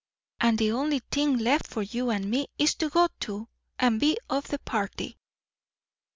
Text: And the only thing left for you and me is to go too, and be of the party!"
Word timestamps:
And 0.39 0.57
the 0.57 0.71
only 0.71 0.97
thing 1.11 1.37
left 1.37 1.67
for 1.67 1.83
you 1.83 2.09
and 2.09 2.25
me 2.27 2.47
is 2.57 2.73
to 2.73 2.89
go 2.89 3.07
too, 3.19 3.47
and 3.77 3.99
be 3.99 4.17
of 4.31 4.47
the 4.47 4.57
party!" 4.57 5.19